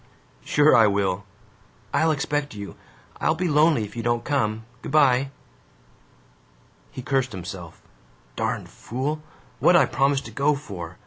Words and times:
"Sure 0.43 0.75
I 0.75 0.87
will!" 0.87 1.25
"I'll 1.93 2.09
expect 2.09 2.55
you. 2.55 2.75
I'll 3.19 3.35
be 3.35 3.47
lonely 3.47 3.83
if 3.83 3.95
you 3.95 4.01
don't 4.01 4.23
come! 4.25 4.65
Good 4.81 4.91
by." 4.91 5.29
He 6.89 7.03
cursed 7.03 7.33
himself: 7.33 7.83
"Darned 8.35 8.67
fool, 8.67 9.21
what 9.59 9.73
'd 9.73 9.77
I 9.77 9.85
promise 9.85 10.21
to 10.21 10.31
go 10.31 10.55
for? 10.55 10.97